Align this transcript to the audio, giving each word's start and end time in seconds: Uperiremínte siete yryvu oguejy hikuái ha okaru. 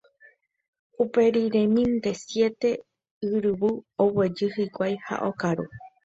Uperiremínte 1.03 2.09
siete 2.21 2.69
yryvu 3.31 3.69
oguejy 4.05 4.49
hikuái 4.55 4.95
ha 5.05 5.15
okaru. 5.29 5.65